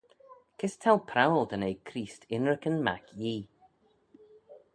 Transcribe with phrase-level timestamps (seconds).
[0.59, 3.45] Kys t'ou prowal dy nee Creest ynrican mac Yee?